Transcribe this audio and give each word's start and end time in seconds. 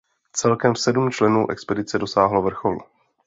Celkem 0.33 0.75
sedm 0.75 1.11
členů 1.11 1.49
expedice 1.49 1.99
dosáhlo 1.99 2.41
vrcholu. 2.41 2.81